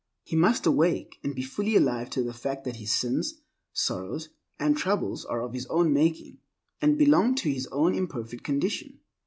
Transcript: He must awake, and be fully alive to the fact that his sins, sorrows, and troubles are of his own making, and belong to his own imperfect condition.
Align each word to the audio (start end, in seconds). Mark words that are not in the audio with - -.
He 0.23 0.35
must 0.35 0.65
awake, 0.65 1.19
and 1.23 1.35
be 1.35 1.43
fully 1.43 1.75
alive 1.75 2.09
to 2.09 2.23
the 2.23 2.33
fact 2.33 2.63
that 2.63 2.77
his 2.77 2.91
sins, 2.91 3.35
sorrows, 3.71 4.29
and 4.57 4.75
troubles 4.75 5.25
are 5.25 5.43
of 5.43 5.53
his 5.53 5.67
own 5.67 5.93
making, 5.93 6.39
and 6.81 6.97
belong 6.97 7.35
to 7.35 7.51
his 7.53 7.67
own 7.67 7.93
imperfect 7.93 8.43
condition. 8.43 9.01